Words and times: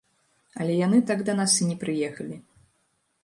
Але 0.63 0.77
яны 0.77 0.99
так 1.11 1.19
да 1.27 1.35
нас 1.39 1.51
і 1.65 1.69
не 1.71 1.77
прыехалі. 1.83 2.37